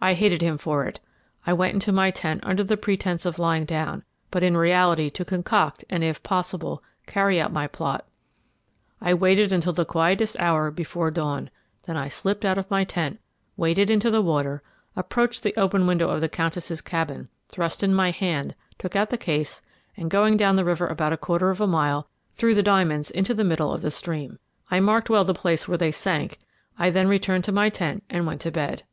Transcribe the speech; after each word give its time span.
I 0.00 0.14
hated 0.14 0.40
him 0.42 0.56
for 0.58 0.84
it. 0.86 1.00
I 1.44 1.52
went 1.52 1.74
into 1.74 1.90
my 1.92 2.10
tent 2.12 2.40
under 2.44 2.62
the 2.62 2.76
pretence 2.76 3.26
of 3.26 3.40
lying 3.40 3.64
down, 3.66 4.04
but 4.30 4.44
in 4.44 4.56
reality 4.56 5.10
to 5.10 5.24
concoct 5.24 5.84
and, 5.90 6.02
if 6.04 6.22
possible, 6.22 6.82
carry 7.06 7.40
out 7.40 7.52
my 7.52 7.66
plot. 7.66 8.08
I 9.00 9.12
waited 9.12 9.52
until 9.52 9.72
the 9.74 9.84
quietest 9.84 10.38
hour 10.38 10.70
before 10.70 11.10
dawn, 11.10 11.50
then 11.84 11.96
I 11.96 12.08
slipped 12.08 12.44
out 12.46 12.58
of 12.58 12.70
my 12.70 12.84
tent, 12.84 13.20
waded 13.56 13.90
into 13.90 14.08
the 14.08 14.22
water, 14.22 14.62
approached 14.94 15.42
the 15.42 15.54
open 15.56 15.84
window 15.86 16.08
of 16.08 16.20
the 16.20 16.30
Countess's 16.30 16.80
cabin, 16.80 17.28
thrust 17.48 17.82
in 17.82 17.92
my 17.92 18.10
hand, 18.12 18.54
took 18.78 18.94
out 18.96 19.10
the 19.10 19.18
case, 19.18 19.60
and, 19.96 20.08
going 20.10 20.36
down 20.36 20.56
the 20.56 20.64
river 20.64 20.86
about 20.86 21.12
a 21.12 21.16
quarter 21.18 21.50
of 21.50 21.60
a 21.60 21.66
mile, 21.66 22.08
threw 22.32 22.54
the 22.54 22.62
diamonds 22.62 23.10
into 23.10 23.34
the 23.34 23.44
middle 23.44 23.72
of 23.72 23.82
the 23.82 23.90
stream. 23.90 24.38
I 24.70 24.78
marked 24.80 25.10
well 25.10 25.24
the 25.24 25.34
place 25.34 25.66
where 25.66 25.76
they 25.76 25.90
sank; 25.90 26.38
I 26.78 26.88
then 26.88 27.08
returned 27.08 27.44
to 27.44 27.52
my 27.52 27.68
tent 27.68 28.04
and 28.08 28.26
went 28.26 28.40
to 28.42 28.52
bed. 28.52 28.84